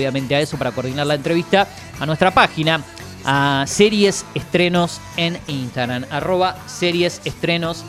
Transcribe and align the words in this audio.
previamente 0.00 0.34
a 0.34 0.40
eso 0.40 0.56
para 0.56 0.72
coordinar 0.72 1.06
la 1.06 1.14
entrevista 1.14 1.68
a 1.98 2.06
nuestra 2.06 2.30
página, 2.30 2.80
a 3.26 3.64
Series 3.66 4.24
Estrenos 4.34 4.98
en 5.18 5.38
Instagram, 5.46 6.06
arroba 6.10 6.56
Series 6.66 7.20
Estrenos 7.26 7.84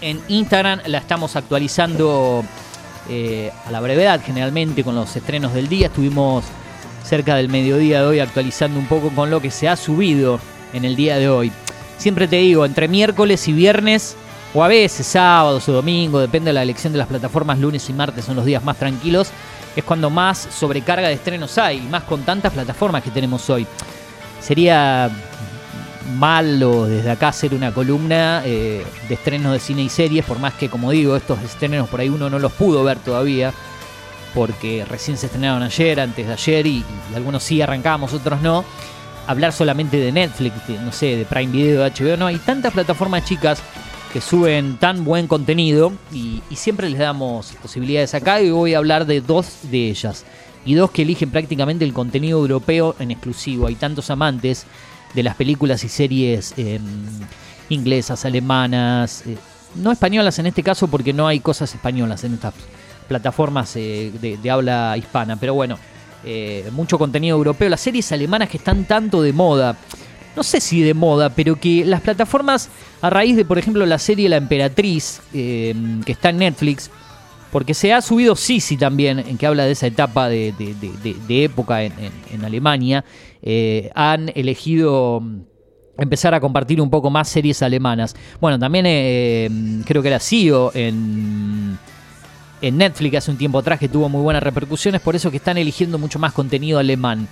en 0.00 0.20
Instagram. 0.28 0.82
La 0.86 0.98
estamos 0.98 1.34
actualizando 1.34 2.44
eh, 3.08 3.50
a 3.66 3.72
la 3.72 3.80
brevedad 3.80 4.20
generalmente 4.24 4.84
con 4.84 4.94
los 4.94 5.16
estrenos 5.16 5.52
del 5.52 5.66
día. 5.66 5.88
Estuvimos 5.88 6.44
cerca 7.04 7.34
del 7.34 7.48
mediodía 7.48 8.02
de 8.02 8.06
hoy 8.06 8.20
actualizando 8.20 8.78
un 8.78 8.86
poco 8.86 9.10
con 9.10 9.28
lo 9.28 9.40
que 9.40 9.50
se 9.50 9.68
ha 9.68 9.74
subido 9.74 10.38
en 10.72 10.84
el 10.84 10.94
día 10.94 11.16
de 11.16 11.28
hoy. 11.28 11.50
Siempre 11.98 12.28
te 12.28 12.36
digo, 12.36 12.64
entre 12.64 12.86
miércoles 12.86 13.48
y 13.48 13.52
viernes, 13.52 14.14
o 14.54 14.62
a 14.62 14.68
veces 14.68 15.08
sábados 15.08 15.68
o 15.68 15.72
domingo, 15.72 16.20
depende 16.20 16.50
de 16.50 16.54
la 16.54 16.62
elección 16.62 16.92
de 16.92 17.00
las 17.00 17.08
plataformas, 17.08 17.58
lunes 17.58 17.88
y 17.90 17.92
martes 17.92 18.26
son 18.26 18.36
los 18.36 18.44
días 18.44 18.62
más 18.62 18.76
tranquilos, 18.76 19.32
es 19.74 19.84
cuando 19.84 20.10
más 20.10 20.38
sobrecarga 20.38 21.08
de 21.08 21.14
estrenos 21.14 21.56
hay, 21.58 21.80
más 21.80 22.02
con 22.04 22.22
tantas 22.22 22.52
plataformas 22.52 23.02
que 23.02 23.10
tenemos 23.10 23.48
hoy. 23.50 23.66
Sería 24.40 25.10
malo 26.16 26.86
desde 26.86 27.10
acá 27.10 27.28
hacer 27.28 27.54
una 27.54 27.72
columna 27.72 28.42
eh, 28.44 28.84
de 29.08 29.14
estrenos 29.14 29.52
de 29.52 29.60
cine 29.60 29.82
y 29.82 29.88
series, 29.88 30.24
por 30.24 30.38
más 30.38 30.54
que, 30.54 30.68
como 30.68 30.90
digo, 30.90 31.16
estos 31.16 31.40
estrenos 31.42 31.88
por 31.88 32.00
ahí 32.00 32.08
uno 32.08 32.28
no 32.28 32.38
los 32.38 32.52
pudo 32.52 32.84
ver 32.84 32.98
todavía, 32.98 33.52
porque 34.34 34.84
recién 34.88 35.16
se 35.16 35.26
estrenaron 35.26 35.62
ayer, 35.62 36.00
antes 36.00 36.26
de 36.26 36.32
ayer, 36.32 36.66
y, 36.66 36.84
algunos 37.14 37.42
sí 37.42 37.62
arrancamos, 37.62 38.12
otros 38.12 38.40
no. 38.40 38.64
Hablar 39.26 39.52
solamente 39.52 39.98
de 39.98 40.10
Netflix, 40.10 40.68
no 40.80 40.90
sé, 40.90 41.16
de 41.16 41.24
Prime 41.24 41.52
Video, 41.52 41.82
de 41.82 41.90
HBO, 41.90 42.16
no, 42.16 42.26
hay 42.26 42.38
tantas 42.38 42.72
plataformas 42.72 43.24
chicas 43.24 43.62
que 44.12 44.20
suben 44.20 44.76
tan 44.76 45.04
buen 45.04 45.26
contenido 45.26 45.92
y, 46.12 46.42
siempre 46.54 46.90
les 46.90 47.00
damos 47.00 47.52
posibilidades 47.62 48.14
acá 48.14 48.40
y 48.40 48.50
voy 48.50 48.74
a 48.74 48.78
hablar 48.78 49.06
de 49.06 49.20
dos 49.20 49.60
de 49.70 49.88
ellas. 49.88 50.24
Y 50.64 50.74
dos 50.74 50.90
que 50.90 51.02
eligen 51.02 51.30
prácticamente 51.30 51.84
el 51.84 51.92
contenido 51.92 52.38
europeo 52.38 52.94
en 53.00 53.10
exclusivo. 53.10 53.66
Hay 53.66 53.74
tantos 53.74 54.10
amantes 54.10 54.66
de 55.14 55.22
las 55.22 55.34
películas 55.34 55.82
y 55.82 55.88
series 55.88 56.54
em, 56.56 56.82
inglesas, 57.68 58.24
alemanas, 58.24 59.24
eh, 59.26 59.36
no 59.76 59.90
españolas 59.90 60.38
en 60.38 60.46
este 60.46 60.62
caso 60.62 60.88
porque 60.88 61.12
no 61.12 61.26
hay 61.26 61.40
cosas 61.40 61.74
españolas 61.74 62.22
en 62.24 62.34
estas 62.34 62.54
plataformas 63.08 63.74
eh, 63.76 64.12
de, 64.20 64.50
habla 64.50 64.96
hispana, 64.96 65.36
pero 65.36 65.54
bueno, 65.54 65.78
eh, 66.24 66.68
mucho 66.72 66.98
contenido 66.98 67.36
europeo, 67.36 67.68
las 67.68 67.80
series 67.80 68.12
alemanas 68.12 68.48
que 68.48 68.58
están 68.58 68.84
tanto 68.84 69.22
de 69.22 69.32
moda, 69.32 69.76
no 70.36 70.42
sé 70.42 70.60
si 70.60 70.82
de 70.82 70.94
moda, 70.94 71.30
pero 71.30 71.56
que 71.56 71.84
las 71.84 72.00
plataformas, 72.00 72.68
a 73.00 73.10
raíz 73.10 73.36
de 73.36 73.44
por 73.44 73.58
ejemplo 73.58 73.84
la 73.86 73.98
serie 73.98 74.28
La 74.28 74.36
Emperatriz, 74.36 75.20
em, 75.32 76.02
que 76.02 76.12
está 76.12 76.30
en 76.30 76.38
Netflix, 76.38 76.90
porque 77.50 77.74
se 77.74 77.92
ha 77.92 78.00
subido 78.00 78.34
Sisi 78.34 78.76
también, 78.76 79.18
en 79.18 79.36
que 79.36 79.46
habla 79.46 79.64
de 79.64 79.72
esa 79.72 79.86
etapa 79.86 80.28
de, 80.28 80.54
época 81.28 81.82
en, 81.82 82.44
Alemania, 82.44 83.04
eh, 83.42 83.90
han 83.94 84.32
elegido 84.34 85.20
mm, 85.20 85.40
empezar 85.98 86.32
a 86.32 86.40
compartir 86.40 86.80
un 86.80 86.88
poco 86.88 87.10
más 87.10 87.28
series 87.28 87.62
alemanas. 87.62 88.16
Bueno, 88.40 88.58
también 88.58 88.86
eh, 88.88 89.50
creo 89.84 90.00
que 90.00 90.08
era 90.08 90.18
CEO 90.18 90.72
en, 90.74 91.78
en 92.62 92.78
Netflix 92.78 93.18
hace 93.18 93.30
un 93.30 93.36
tiempo 93.36 93.58
atrás 93.58 93.78
que 93.78 93.88
tuvo 93.88 94.08
muy 94.08 94.22
buenas 94.22 94.42
repercusiones, 94.42 95.02
por 95.02 95.14
eso 95.14 95.30
que 95.30 95.36
están 95.36 95.58
eligiendo 95.58 95.98
mucho 95.98 96.18
más 96.18 96.32
contenido 96.32 96.78
alemán 96.78 97.28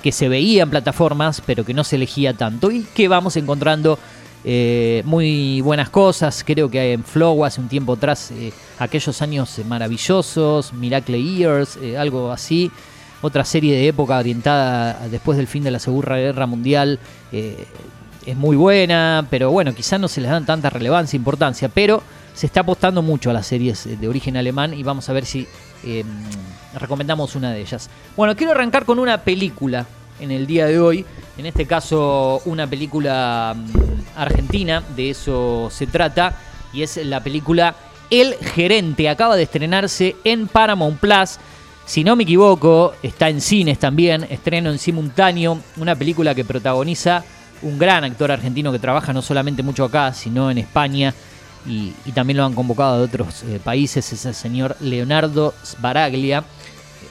que 0.00 0.12
se 0.12 0.28
veía 0.28 0.62
en 0.62 0.70
plataformas, 0.70 1.42
pero 1.44 1.64
que 1.64 1.74
no 1.74 1.84
se 1.84 1.96
elegía 1.96 2.34
tanto 2.34 2.70
y 2.70 2.82
que 2.82 3.08
vamos 3.08 3.36
encontrando 3.36 3.98
eh, 4.44 5.02
muy 5.04 5.60
buenas 5.60 5.90
cosas. 5.90 6.42
Creo 6.44 6.70
que 6.70 6.92
en 6.92 7.04
Flow 7.04 7.44
hace 7.44 7.60
un 7.60 7.68
tiempo 7.68 7.94
atrás, 7.94 8.30
eh, 8.30 8.52
aquellos 8.78 9.20
años 9.22 9.60
maravillosos, 9.66 10.72
Miracle 10.72 11.22
Years, 11.22 11.78
eh, 11.82 11.98
algo 11.98 12.30
así. 12.30 12.70
Otra 13.22 13.44
serie 13.44 13.74
de 13.74 13.88
época 13.88 14.18
orientada 14.18 15.06
después 15.10 15.36
del 15.36 15.46
fin 15.46 15.62
de 15.62 15.70
la 15.70 15.78
Segunda 15.78 16.16
Guerra 16.16 16.46
Mundial. 16.46 16.98
es 17.30 18.36
muy 18.36 18.56
buena, 18.56 19.26
pero 19.28 19.50
bueno, 19.50 19.74
quizás 19.74 20.00
no 20.00 20.08
se 20.08 20.22
les 20.22 20.30
dan 20.30 20.46
tanta 20.46 20.70
relevancia, 20.70 21.16
e 21.16 21.20
importancia, 21.20 21.68
pero 21.68 22.02
se 22.32 22.46
está 22.46 22.60
apostando 22.60 23.02
mucho 23.02 23.28
a 23.28 23.34
las 23.34 23.46
series 23.46 24.00
de 24.00 24.08
origen 24.08 24.38
alemán 24.38 24.72
y 24.72 24.82
vamos 24.82 25.08
a 25.10 25.12
ver 25.12 25.26
si 25.26 25.46
recomendamos 26.78 27.34
una 27.34 27.52
de 27.52 27.60
ellas. 27.60 27.90
Bueno, 28.16 28.36
quiero 28.36 28.52
arrancar 28.52 28.84
con 28.84 28.98
una 28.98 29.18
película 29.18 29.86
en 30.20 30.30
el 30.30 30.46
día 30.46 30.66
de 30.66 30.78
hoy. 30.78 31.04
En 31.36 31.46
este 31.46 31.66
caso, 31.66 32.42
una 32.44 32.66
película 32.66 33.54
mm, 33.56 34.18
argentina, 34.18 34.82
de 34.94 35.10
eso 35.10 35.68
se 35.70 35.86
trata, 35.86 36.36
y 36.72 36.82
es 36.82 36.96
la 36.98 37.22
película 37.22 37.74
El 38.10 38.34
Gerente. 38.34 39.08
Acaba 39.08 39.36
de 39.36 39.44
estrenarse 39.44 40.16
en 40.24 40.46
Paramount 40.46 41.00
Plus. 41.00 41.38
Si 41.86 42.04
no 42.04 42.14
me 42.14 42.22
equivoco, 42.22 42.94
está 43.02 43.28
en 43.28 43.40
cines 43.40 43.78
también, 43.78 44.24
estreno 44.30 44.70
en 44.70 44.78
simultáneo, 44.78 45.58
una 45.76 45.96
película 45.96 46.34
que 46.34 46.44
protagoniza 46.44 47.24
un 47.62 47.78
gran 47.78 48.04
actor 48.04 48.30
argentino 48.30 48.72
que 48.72 48.78
trabaja 48.78 49.12
no 49.12 49.22
solamente 49.22 49.62
mucho 49.62 49.84
acá, 49.84 50.14
sino 50.14 50.50
en 50.50 50.58
España, 50.58 51.14
y, 51.66 51.92
también 52.14 52.38
lo 52.38 52.44
han 52.44 52.54
convocado 52.54 52.98
de 52.98 53.04
otros 53.04 53.42
eh, 53.42 53.60
países, 53.62 54.12
es 54.12 54.24
el 54.24 54.34
señor 54.34 54.76
Leonardo 54.80 55.52
Sbaraglia 55.64 56.44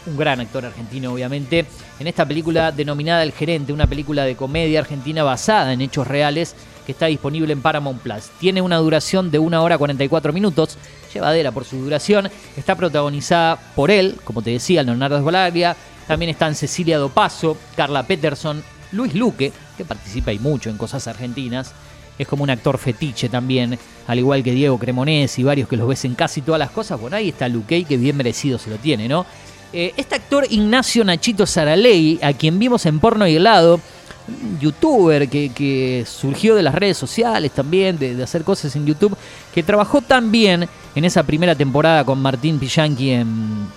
un 0.06 0.18
gran 0.18 0.40
actor 0.40 0.66
argentino 0.66 1.14
obviamente, 1.14 1.66
en 2.00 2.08
esta 2.08 2.26
película 2.26 2.72
denominada 2.72 3.24
El 3.24 3.32
Gerente, 3.32 3.74
una 3.74 3.88
película 3.88 4.24
de 4.24 4.36
comedia 4.36 4.80
argentina 4.80 5.24
basada 5.24 5.74
en 5.74 5.82
hechos 5.82 6.08
reales 6.08 6.56
que 6.86 6.94
está 6.94 7.06
disponible 7.06 7.54
en 7.54 7.62
Paramount 7.62 8.02
Plus. 8.02 8.30
Tiene 8.40 8.62
una 8.62 8.78
duración 8.78 9.30
de 9.30 9.40
1 9.40 9.64
hora 9.64 9.78
44 9.78 10.34
minutos, 10.34 10.78
llevadera 11.14 11.52
por 11.52 11.66
su 11.66 11.78
duración, 11.78 12.30
está 12.58 12.76
protagonizada 12.76 13.58
por 13.76 13.92
él, 13.92 14.16
como 14.24 14.42
te 14.42 14.52
decía, 14.52 14.84
Leonardo 14.84 15.18
Esbolaria, 15.18 15.76
también 16.08 16.32
están 16.32 16.56
Cecilia 16.56 16.98
Dopaso, 16.98 17.58
Carla 17.76 18.04
Peterson, 18.04 18.64
Luis 18.92 19.14
Luque, 19.14 19.52
que 19.78 19.86
participa 19.86 20.34
y 20.34 20.40
mucho 20.40 20.72
en 20.72 20.78
cosas 20.78 21.08
argentinas, 21.08 21.74
es 22.18 22.28
como 22.28 22.44
un 22.44 22.50
actor 22.50 22.78
fetiche 22.78 23.30
también, 23.30 23.80
al 24.08 24.20
igual 24.20 24.44
que 24.44 24.52
Diego 24.52 24.78
Cremonesi 24.78 25.42
y 25.42 25.46
varios 25.46 25.70
que 25.70 25.78
los 25.78 25.88
ves 25.88 26.04
en 26.06 26.16
casi 26.16 26.42
todas 26.42 26.60
las 26.60 26.72
cosas. 26.72 27.00
Bueno, 27.00 27.16
ahí 27.16 27.30
está 27.30 27.48
Luque, 27.48 27.86
que 27.86 27.96
bien 27.96 28.18
merecido 28.18 28.60
se 28.60 28.70
lo 28.70 28.78
tiene, 28.78 29.08
¿no? 29.08 29.26
Eh, 29.72 29.94
este 29.98 30.16
actor 30.16 30.46
Ignacio 30.50 31.04
Nachito 31.04 31.46
Saraley, 31.46 32.20
a 32.24 32.34
quien 32.34 32.58
vimos 32.58 32.86
en 32.86 33.00
Porno 33.00 33.28
y 33.28 33.36
Helado, 33.36 33.80
un 34.28 34.60
youtuber 34.60 35.30
que, 35.30 36.06
surgió 36.08 36.56
de 36.56 36.64
las 36.64 36.74
redes 36.74 36.98
sociales 36.98 37.52
también, 37.52 37.98
de, 37.98 38.22
hacer 38.24 38.44
cosas 38.44 38.76
en 38.76 38.86
YouTube, 38.86 39.16
que 39.54 39.64
trabajó 39.64 40.02
tan 40.02 40.32
bien 40.32 40.68
en 40.96 41.06
esa 41.06 41.24
primera 41.24 41.56
temporada 41.56 42.04
con 42.04 42.20
Martín 42.20 42.60
Pillanqui 42.60 43.12
en. 43.12 43.68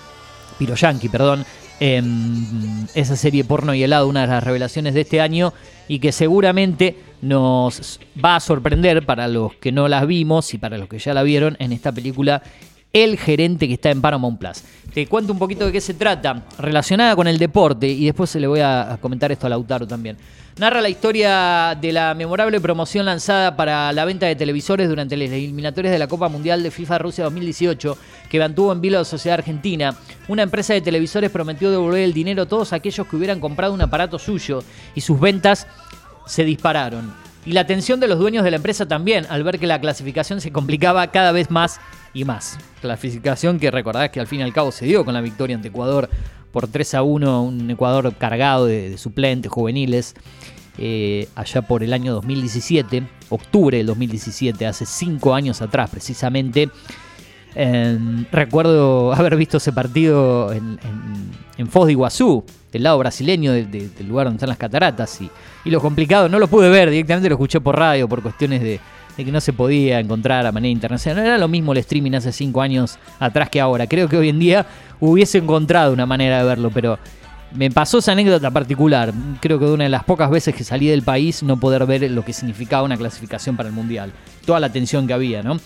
Piroyanqui, 0.57 1.09
perdón, 1.09 1.45
en 1.79 2.87
esa 2.93 3.15
serie 3.15 3.43
Porno 3.43 3.73
y 3.73 3.83
Helado, 3.83 4.07
una 4.07 4.21
de 4.21 4.27
las 4.27 4.43
revelaciones 4.43 4.93
de 4.93 5.01
este 5.01 5.19
año, 5.19 5.53
y 5.87 5.99
que 5.99 6.11
seguramente 6.11 6.97
nos 7.21 7.99
va 8.23 8.35
a 8.35 8.39
sorprender 8.39 9.05
para 9.05 9.27
los 9.27 9.55
que 9.55 9.71
no 9.71 9.87
las 9.87 10.05
vimos 10.07 10.53
y 10.53 10.57
para 10.57 10.77
los 10.77 10.87
que 10.87 10.99
ya 10.99 11.13
la 11.13 11.23
vieron 11.23 11.55
en 11.59 11.71
esta 11.71 11.91
película 11.91 12.43
el 12.93 13.17
gerente 13.17 13.67
que 13.67 13.73
está 13.73 13.89
en 13.89 14.01
Paramount 14.01 14.39
Plus. 14.39 14.63
Te 14.93 15.07
cuento 15.07 15.33
un 15.33 15.39
poquito 15.39 15.65
de 15.65 15.71
qué 15.71 15.81
se 15.81 15.95
trata, 15.95 16.43
relacionada 16.59 17.15
con 17.15 17.27
el 17.27 17.39
deporte, 17.39 17.87
y 17.87 18.05
después 18.05 18.29
se 18.29 18.39
le 18.39 18.45
voy 18.45 18.59
a 18.59 18.99
comentar 19.01 19.31
esto 19.31 19.47
a 19.47 19.49
Lautaro 19.49 19.87
también. 19.87 20.15
Narra 20.59 20.81
la 20.81 20.89
historia 20.89 21.75
de 21.81 21.91
la 21.91 22.13
memorable 22.13 22.61
promoción 22.61 23.07
lanzada 23.07 23.55
para 23.55 23.91
la 23.91 24.05
venta 24.05 24.27
de 24.27 24.35
televisores 24.35 24.87
durante 24.87 25.17
las 25.17 25.31
eliminatorias 25.31 25.91
de 25.91 25.97
la 25.97 26.07
Copa 26.07 26.29
Mundial 26.29 26.61
de 26.61 26.69
FIFA 26.69 26.99
Rusia 26.99 27.23
2018, 27.23 27.97
que 28.29 28.37
mantuvo 28.37 28.71
en 28.71 28.79
vilo 28.79 28.99
la 28.99 29.05
Sociedad 29.05 29.39
Argentina. 29.39 29.95
Una 30.27 30.43
empresa 30.43 30.75
de 30.75 30.81
televisores 30.81 31.31
prometió 31.31 31.71
devolver 31.71 32.03
el 32.03 32.13
dinero 32.13 32.43
a 32.43 32.47
todos 32.47 32.71
aquellos 32.71 33.07
que 33.07 33.15
hubieran 33.15 33.39
comprado 33.39 33.73
un 33.73 33.81
aparato 33.81 34.19
suyo, 34.19 34.63
y 34.93 35.01
sus 35.01 35.19
ventas 35.19 35.65
se 36.27 36.43
dispararon. 36.43 37.22
Y 37.45 37.51
la 37.51 37.61
atención 37.61 37.99
de 37.99 38.07
los 38.07 38.19
dueños 38.19 38.43
de 38.43 38.51
la 38.51 38.57
empresa 38.57 38.87
también, 38.87 39.25
al 39.29 39.43
ver 39.43 39.59
que 39.59 39.67
la 39.67 39.81
clasificación 39.81 40.39
se 40.39 40.51
complicaba 40.51 41.07
cada 41.07 41.31
vez 41.31 41.51
más 41.51 41.79
y 42.13 42.23
más. 42.23 42.57
Clasificación 42.81 43.59
que 43.59 43.69
recordás 43.69 44.09
que 44.11 44.19
al 44.19 44.27
fin 44.27 44.39
y 44.39 44.43
al 44.43 44.53
cabo 44.53 44.71
se 44.71 44.85
dio 44.85 45.03
con 45.03 45.13
la 45.13 45.21
victoria 45.21 45.55
ante 45.55 45.67
Ecuador 45.67 46.09
por 46.51 46.67
3 46.67 46.93
a 46.93 47.03
1, 47.03 47.43
un 47.43 47.69
Ecuador 47.69 48.13
cargado 48.15 48.67
de, 48.67 48.97
suplentes 48.97 49.51
juveniles. 49.51 50.13
Eh, 50.77 51.27
allá 51.35 51.61
por 51.61 51.83
el 51.83 51.93
año 51.93 52.13
2017, 52.13 53.03
octubre 53.29 53.77
del 53.77 53.85
2017, 53.87 54.65
hace 54.65 54.85
5 54.85 55.35
años 55.35 55.61
atrás 55.61 55.89
precisamente. 55.89 56.69
Recuerdo 58.31 59.13
haber 59.13 59.35
visto 59.35 59.57
ese 59.57 59.71
partido 59.71 60.51
en, 60.51 60.79
Foz 61.69 61.85
de 61.85 61.93
Iguazú, 61.93 62.43
del 62.71 62.83
lado 62.83 62.97
brasileño 62.97 63.53
del 63.53 63.91
lugar 64.07 64.25
donde 64.25 64.37
están 64.37 64.49
las 64.49 64.57
cataratas. 64.57 65.19
Y, 65.21 65.69
lo 65.69 65.79
complicado, 65.79 66.27
no 66.29 66.39
lo 66.39 66.47
pude 66.47 66.69
ver, 66.69 66.89
directamente 66.89 67.29
lo 67.29 67.35
escuché 67.35 67.61
por 67.61 67.77
radio 67.77 68.07
por 68.07 68.21
cuestiones 68.21 68.61
de, 68.61 68.79
de 69.17 69.25
que 69.25 69.31
no 69.31 69.39
se 69.39 69.53
podía 69.53 69.99
encontrar 69.99 70.45
a 70.45 70.51
manera 70.51 70.71
internacional. 70.71 71.23
No 71.23 71.27
era 71.27 71.37
lo 71.37 71.47
mismo 71.47 71.71
el 71.71 71.77
streaming 71.79 72.13
hace 72.13 72.31
cinco 72.31 72.61
años 72.61 72.97
atrás 73.19 73.49
que 73.49 73.61
ahora. 73.61 73.87
Creo 73.87 74.09
que 74.09 74.17
hoy 74.17 74.29
en 74.29 74.39
día 74.39 74.65
hubiese 74.99 75.37
encontrado 75.37 75.93
una 75.93 76.05
manera 76.05 76.39
de 76.39 76.45
verlo, 76.45 76.71
pero 76.73 76.97
me 77.55 77.69
pasó 77.69 77.99
esa 77.99 78.13
anécdota 78.13 78.49
particular. 78.51 79.13
Creo 79.39 79.59
que 79.59 79.65
de 79.65 79.71
una 79.73 79.83
de 79.83 79.89
las 79.89 80.03
pocas 80.03 80.29
veces 80.29 80.55
que 80.55 80.63
salí 80.63 80.87
del 80.87 81.03
país 81.03 81.43
no 81.43 81.59
poder 81.59 81.85
ver 81.85 82.09
lo 82.11 82.25
que 82.25 82.33
significaba 82.33 82.83
una 82.83 82.97
clasificación 82.97 83.55
para 83.55 83.69
el 83.69 83.75
Mundial. 83.75 84.11
Toda 84.45 84.59
la 84.59 84.69
tensión 84.69 85.07
que 85.07 85.13
había, 85.13 85.43
¿no? 85.43 85.59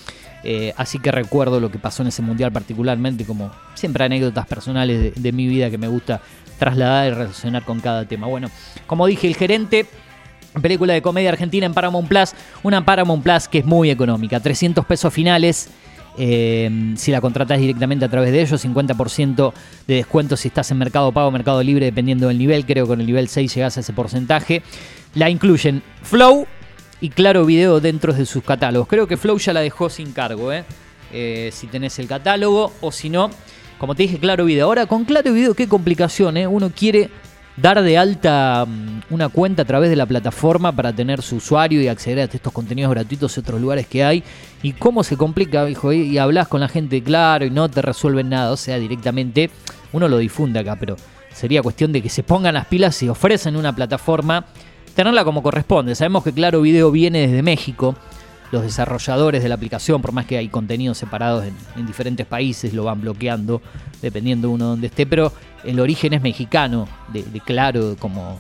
Eh, 0.44 0.74
así 0.78 1.00
que 1.00 1.12
recuerdo 1.12 1.60
lo 1.60 1.72
que 1.72 1.80
pasó 1.80 2.04
en 2.04 2.10
ese 2.10 2.22
mundial 2.22 2.52
particularmente, 2.52 3.26
como 3.26 3.52
siempre 3.74 4.06
anécdotas 4.06 4.46
personales 4.46 5.02
de, 5.02 5.12
de 5.12 5.32
mi 5.32 5.48
vida 5.48 5.70
que 5.70 5.78
me 5.78 5.88
gusta 5.88 6.22
trasladar 6.60 7.08
y 7.08 7.12
relacionar 7.12 7.64
con 7.64 7.80
cada 7.80 8.06
tema. 8.06 8.28
Bueno, 8.28 8.50
como 8.86 9.06
dije, 9.08 9.28
el 9.28 9.36
gerente 9.36 9.86
película 10.62 10.94
de 10.94 11.02
comedia 11.02 11.30
argentina 11.30 11.66
en 11.66 11.74
Paramount 11.74 12.08
Plus, 12.08 12.32
una 12.64 12.84
Paramount 12.84 13.24
Plus 13.24 13.48
que 13.48 13.60
es 13.60 13.66
muy 13.66 13.90
económica, 13.90 14.40
300 14.40 14.86
pesos 14.86 15.14
finales. 15.14 15.70
eh, 16.20 16.94
si 16.96 17.12
la 17.12 17.22
contratas 17.22 17.60
directamente 17.60 18.06
a 18.06 18.10
través 18.10 18.32
de 18.32 18.42
ellos, 18.42 18.66
50% 18.66 19.54
de 19.86 19.96
descuento 19.96 20.36
si 20.36 20.48
estás 20.48 20.72
en 20.72 20.80
Mercado 20.80 21.12
Pago, 21.12 21.30
Mercado 21.30 21.62
Libre, 21.62 21.86
dependiendo 21.86 22.28
del 22.28 22.40
nivel. 22.40 22.66
Creo 22.66 22.86
que 22.86 22.90
con 22.90 23.02
el 23.02 23.06
nivel 23.06 23.28
6 23.28 23.54
llegas 23.54 23.78
a 23.78 23.82
ese 23.82 23.94
porcentaje. 23.94 24.64
La 25.14 25.30
incluyen 25.30 25.84
Flow 26.02 26.48
y 27.02 27.10
Claro 27.10 27.46
Video 27.46 27.80
dentro 27.80 28.14
de 28.14 28.26
sus 28.26 28.44
catálogos. 28.44 28.88
Creo 28.88 29.08
que 29.08 29.18
Flow 29.18 29.38
ya 29.38 29.54
la 29.54 29.62
dejó 29.62 29.90
sin 29.90 30.12
cargo, 30.14 30.52
¿eh? 30.52 30.66
Eh, 31.12 31.50
si 31.54 31.68
tenés 31.68 32.00
el 32.00 32.08
catálogo 32.08 32.74
o 32.82 32.92
si 32.92 33.10
no, 33.10 33.30
como 33.78 33.96
te 33.96 34.04
dije, 34.04 34.20
Claro 34.20 34.46
Video. 34.46 34.66
Ahora, 34.66 34.86
con 34.86 35.06
Claro 35.06 35.34
Video, 35.34 35.54
qué 35.54 35.68
complicación, 35.68 36.38
¿eh? 36.38 36.48
Uno 36.48 36.72
quiere 36.76 37.10
dar 37.56 37.82
de 37.82 37.98
alta 37.98 38.66
mm, 38.68 39.02
una 39.10 39.30
cuenta 39.30 39.64
a 39.64 39.66
través 39.66 39.90
de 39.90 39.96
la 39.96 40.06
plataforma 40.06 40.72
para 40.72 40.94
tener 40.94 41.22
su 41.22 41.38
usuario 41.38 41.82
y 41.82 41.88
acceder 41.88 42.20
a 42.20 42.24
estos 42.36 42.54
contenidos 42.54 42.92
gratuitos 42.92 43.36
y 43.36 43.40
otros 43.40 43.62
lugares 43.62 43.88
que 43.88 44.04
hay. 44.04 44.24
Y 44.64 44.74
cómo 44.74 45.04
se 45.04 45.18
complica, 45.18 45.70
hijo, 45.70 45.94
y 45.94 46.02
y 46.02 46.18
hablas 46.18 46.48
con 46.48 46.62
la 46.62 46.68
gente 46.68 47.02
claro 47.04 47.46
y 47.46 47.50
no 47.50 47.70
te 47.70 47.82
resuelven 47.82 48.30
nada. 48.30 48.52
O 48.52 48.58
sea, 48.58 48.80
directamente 48.80 49.50
uno 49.94 50.08
lo 50.08 50.18
difunde 50.18 50.60
acá, 50.60 50.76
pero 50.80 50.96
sería 51.34 51.62
cuestión 51.62 51.92
de 51.92 52.02
que 52.02 52.10
se 52.10 52.24
pongan 52.24 52.56
las 52.56 52.66
pilas 52.66 53.02
y 53.04 53.10
ofrecen 53.10 53.56
una 53.56 53.74
plataforma, 53.74 54.46
tenerla 54.98 55.24
como 55.24 55.42
corresponde. 55.42 55.96
Sabemos 55.96 56.24
que 56.24 56.34
Claro 56.34 56.62
Video 56.62 56.92
viene 56.92 57.28
desde 57.28 57.42
México. 57.42 57.96
Los 58.52 58.64
desarrolladores 58.64 59.44
de 59.44 59.50
la 59.50 59.56
aplicación, 59.56 60.02
por 60.02 60.12
más 60.12 60.26
que 60.26 60.38
hay 60.38 60.48
contenidos 60.48 60.98
separados 60.98 61.46
en, 61.46 61.54
en 61.76 61.86
diferentes 61.86 62.26
países, 62.26 62.74
lo 62.74 62.86
van 62.86 63.02
bloqueando, 63.02 63.62
dependiendo 64.02 64.50
uno 64.50 64.66
donde 64.66 64.88
esté, 64.88 65.06
pero 65.06 65.32
el 65.64 65.80
origen 65.80 66.14
es 66.14 66.22
mexicano, 66.22 66.88
de, 67.14 67.24
Claro 67.46 67.96
como, 68.00 68.40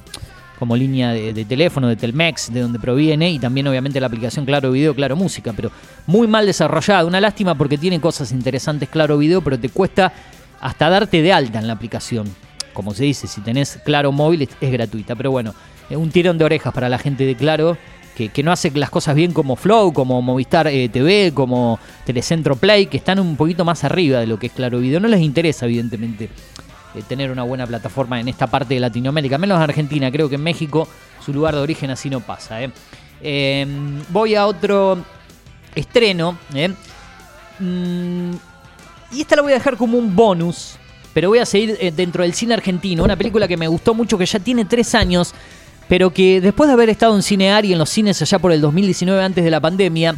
como 0.57 0.75
línea 0.75 1.11
de, 1.11 1.45
teléfono, 1.45 1.87
de 1.87 1.95
Telmex, 1.95 2.51
de 2.51 2.61
donde 2.61 2.79
proviene, 2.79 3.29
y 3.29 3.37
también 3.37 3.67
obviamente 3.67 3.99
la 3.99 4.07
aplicación 4.07 4.45
Claro 4.45 4.71
Video, 4.71 4.95
Claro 4.95 5.15
Música, 5.15 5.53
pero 5.55 5.71
muy 6.07 6.27
mal 6.27 6.45
desarrollada. 6.45 7.05
Una 7.05 7.21
lástima 7.21 7.55
porque 7.55 7.77
tiene 7.77 8.01
cosas 8.01 8.31
interesantes 8.31 8.89
Claro 8.89 9.17
Video, 9.17 9.41
pero 9.41 9.59
te 9.59 9.69
cuesta 9.69 10.11
hasta 10.59 10.89
darte 10.89 11.21
de 11.21 11.33
alta 11.33 11.59
en 11.59 11.67
la 11.67 11.73
aplicación. 11.73 12.27
Como 12.73 12.93
se 12.93 13.03
dice, 13.03 13.27
si 13.27 13.41
tenés 13.41 13.79
Claro 13.83 14.11
Móvil 14.11 14.47
es, 14.61 14.71
gratuita, 14.71 15.15
pero 15.15 15.31
bueno, 15.31 15.53
un 15.89 16.09
tirón 16.11 16.37
de 16.37 16.45
orejas 16.45 16.73
para 16.73 16.89
la 16.89 16.97
gente 16.97 17.25
de 17.25 17.35
Claro. 17.35 17.77
Que, 18.15 18.29
que 18.29 18.41
no 18.41 18.51
hace 18.51 18.71
las 18.71 18.89
cosas 18.89 19.13
bien 19.13 19.31
como 19.31 19.55
Flow, 19.55 19.93
como 19.93 20.19
Movistar 20.23 20.65
eh, 20.65 20.89
TV, 20.89 21.33
como 21.35 21.77
Telecentro 22.03 22.55
Play, 22.55 22.87
que 22.87 22.97
están 22.97 23.19
un 23.19 23.37
poquito 23.37 23.63
más 23.63 23.83
arriba 23.83 24.19
de 24.19 24.25
lo 24.25 24.39
que 24.39 24.47
es 24.47 24.53
Claro 24.53 24.79
Video. 24.79 24.99
No 24.99 25.07
les 25.07 25.21
interesa, 25.21 25.67
evidentemente, 25.67 26.25
eh, 26.95 27.03
tener 27.07 27.29
una 27.29 27.43
buena 27.43 27.67
plataforma 27.67 28.19
en 28.19 28.27
esta 28.27 28.47
parte 28.47 28.73
de 28.73 28.79
Latinoamérica, 28.79 29.37
menos 29.37 29.57
en 29.57 29.61
Argentina. 29.61 30.11
Creo 30.11 30.29
que 30.29 30.35
en 30.35 30.41
México 30.41 30.87
su 31.23 31.31
lugar 31.31 31.53
de 31.53 31.61
origen 31.61 31.91
así 31.91 32.09
no 32.09 32.21
pasa. 32.21 32.63
¿eh? 32.63 32.71
Eh, 33.21 33.67
voy 34.09 34.35
a 34.35 34.47
otro 34.47 34.97
estreno. 35.75 36.37
¿eh? 36.53 36.69
Mm, 37.59 38.31
y 39.11 39.21
esta 39.21 39.35
la 39.35 39.41
voy 39.41 39.51
a 39.53 39.55
dejar 39.55 39.77
como 39.77 39.97
un 39.97 40.15
bonus, 40.15 40.75
pero 41.13 41.29
voy 41.29 41.39
a 41.39 41.45
seguir 41.45 41.77
eh, 41.79 41.91
dentro 41.91 42.23
del 42.23 42.33
cine 42.33 42.53
argentino. 42.53 43.03
Una 43.03 43.15
película 43.15 43.47
que 43.47 43.57
me 43.57 43.67
gustó 43.67 43.93
mucho, 43.93 44.17
que 44.17 44.25
ya 44.25 44.39
tiene 44.39 44.65
tres 44.65 44.93
años, 44.95 45.33
pero 45.87 46.11
que 46.11 46.41
después 46.41 46.67
de 46.67 46.73
haber 46.73 46.89
estado 46.89 47.15
en 47.15 47.23
Cinear 47.23 47.65
y 47.65 47.73
en 47.73 47.79
los 47.79 47.89
cines 47.89 48.21
allá 48.21 48.39
por 48.39 48.51
el 48.51 48.61
2019 48.61 49.21
antes 49.23 49.43
de 49.43 49.51
la 49.51 49.59
pandemia, 49.61 50.15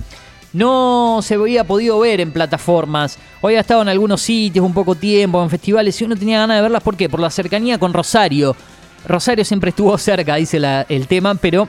no 0.52 1.20
se 1.22 1.36
había 1.36 1.64
podido 1.64 2.00
ver 2.00 2.22
en 2.22 2.32
plataformas. 2.32 3.20
Hoy 3.42 3.56
ha 3.56 3.60
estado 3.60 3.82
en 3.84 3.90
algunos 3.90 4.22
sitios 4.22 4.66
un 4.66 4.74
poco 4.74 4.96
tiempo, 4.96 5.42
en 5.44 5.50
festivales, 5.50 6.00
y 6.02 6.06
uno 6.06 6.16
tenía 6.16 6.40
ganas 6.40 6.58
de 6.58 6.62
verlas. 6.64 6.82
¿Por 6.84 6.98
qué? 6.98 7.08
Por 7.08 7.20
la 7.20 7.30
cercanía 7.30 7.78
con 7.78 7.94
Rosario. 7.94 8.56
Rosario 9.08 9.46
siempre 9.46 9.70
estuvo 9.70 9.96
cerca, 10.00 10.36
dice 10.36 10.60
la- 10.60 10.86
el 10.90 11.08
tema, 11.08 11.36
pero 11.36 11.68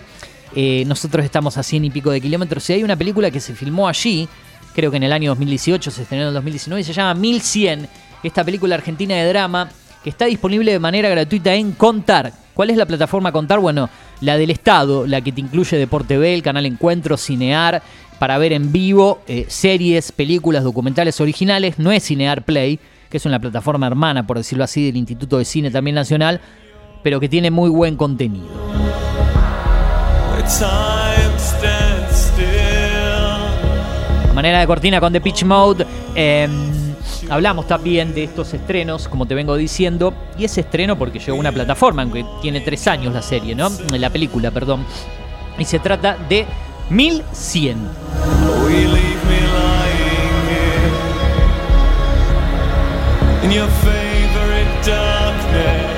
eh, 0.56 0.84
nosotros 0.86 1.24
estamos 1.24 1.58
a 1.58 1.62
100 1.62 1.84
y 1.84 1.90
pico 1.90 2.10
de 2.10 2.20
kilómetros. 2.20 2.68
Y 2.70 2.72
hay 2.74 2.82
una 2.82 2.96
película 2.96 3.30
que 3.30 3.40
se 3.40 3.54
filmó 3.54 3.86
allí, 3.86 4.26
creo 4.74 4.90
que 4.90 4.96
en 4.96 5.02
el 5.02 5.12
año 5.12 5.30
2018, 5.32 5.90
se 5.90 6.02
estrenó 6.02 6.22
en 6.22 6.28
el 6.28 6.34
2019, 6.34 6.80
y 6.80 6.84
se 6.84 6.92
llama 6.94 7.14
1100. 7.14 7.86
Esta 8.22 8.44
película 8.44 8.74
argentina 8.76 9.14
de 9.14 9.28
drama 9.28 9.70
que 10.02 10.10
está 10.10 10.26
disponible 10.26 10.72
de 10.72 10.78
manera 10.78 11.08
gratuita 11.08 11.54
en 11.54 11.72
Contar. 11.72 12.32
¿Cuál 12.54 12.70
es 12.70 12.76
la 12.76 12.86
plataforma 12.86 13.32
Contar? 13.32 13.58
Bueno, 13.58 13.88
la 14.20 14.36
del 14.36 14.50
Estado, 14.50 15.06
la 15.06 15.20
que 15.20 15.32
te 15.32 15.40
incluye 15.40 15.76
Deporte 15.76 16.18
B, 16.18 16.34
el 16.34 16.42
canal 16.42 16.66
Encuentro, 16.66 17.16
Cinear, 17.16 17.82
para 18.18 18.38
ver 18.38 18.52
en 18.52 18.72
vivo 18.72 19.22
eh, 19.26 19.46
series, 19.48 20.12
películas, 20.12 20.64
documentales 20.64 21.20
originales. 21.20 21.78
No 21.78 21.90
es 21.90 22.04
Cinear 22.04 22.44
Play, 22.44 22.78
que 23.08 23.16
es 23.16 23.26
una 23.26 23.38
plataforma 23.38 23.86
hermana, 23.86 24.26
por 24.26 24.36
decirlo 24.36 24.64
así, 24.64 24.86
del 24.86 24.96
Instituto 24.96 25.38
de 25.38 25.44
Cine 25.44 25.70
también 25.70 25.94
nacional, 25.94 26.40
pero 27.02 27.18
que 27.18 27.28
tiene 27.28 27.50
muy 27.50 27.70
buen 27.70 27.96
contenido. 27.96 28.48
A 34.28 34.32
manera 34.32 34.60
de 34.60 34.66
cortina 34.66 35.00
con 35.00 35.12
The 35.12 35.20
Pitch 35.20 35.44
Mode. 35.44 35.86
eh, 36.14 36.48
hablamos 37.30 37.66
también 37.66 38.12
de 38.14 38.24
estos 38.24 38.52
estrenos, 38.52 39.08
como 39.08 39.24
te 39.26 39.34
vengo 39.34 39.56
diciendo. 39.56 40.12
Y 40.38 40.44
ese 40.44 40.60
estreno 40.60 40.98
porque 40.98 41.18
llegó 41.18 41.36
a 41.36 41.40
una 41.40 41.52
plataforma, 41.52 42.02
aunque 42.02 42.24
tiene 42.42 42.60
tres 42.60 42.86
años 42.86 43.14
la 43.14 43.22
serie, 43.22 43.54
¿no? 43.54 43.70
La 43.96 44.10
película, 44.10 44.50
perdón. 44.50 44.84
Y 45.58 45.64
se 45.64 45.78
trata 45.78 46.16
de 46.28 46.44
1100. 46.90 47.78
We 48.66 48.72
leave 48.72 49.24
me 49.28 49.40
lying 49.40 50.48
here 50.50 50.90
in 53.44 53.50
your 53.52 53.68
favorite 53.68 54.86
darkness. 54.86 55.90